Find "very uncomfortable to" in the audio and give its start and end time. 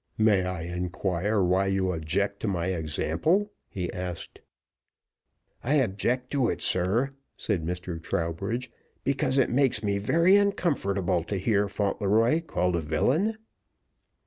9.99-11.37